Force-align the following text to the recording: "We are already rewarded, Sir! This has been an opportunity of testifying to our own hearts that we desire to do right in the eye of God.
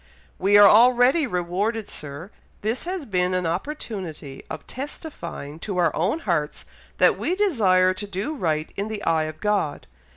"We 0.39 0.57
are 0.57 0.67
already 0.67 1.27
rewarded, 1.27 1.87
Sir! 1.87 2.31
This 2.63 2.85
has 2.85 3.05
been 3.05 3.35
an 3.35 3.45
opportunity 3.45 4.43
of 4.49 4.65
testifying 4.65 5.59
to 5.59 5.77
our 5.77 5.95
own 5.95 6.21
hearts 6.21 6.65
that 6.97 7.19
we 7.19 7.35
desire 7.35 7.93
to 7.93 8.07
do 8.07 8.33
right 8.33 8.73
in 8.75 8.87
the 8.87 9.03
eye 9.03 9.25
of 9.25 9.39
God. 9.39 9.85